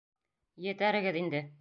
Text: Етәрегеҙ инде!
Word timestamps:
Етәрегеҙ 0.69 1.23
инде! 1.25 1.49